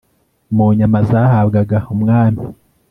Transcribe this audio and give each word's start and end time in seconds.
mu 0.55 0.65
nyama 0.77 0.99
zahabwaga 1.09 1.77
umwami 1.93 2.43